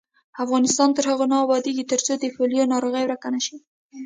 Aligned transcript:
افغانستان 0.43 0.89
تر 0.95 1.03
هغو 1.11 1.25
نه 1.31 1.37
ابادیږي، 1.45 1.83
ترڅو 1.91 2.13
د 2.19 2.23
پولیو 2.35 2.69
ناروغي 2.73 3.03
ورکه 3.05 3.27
نشي. 3.35 3.57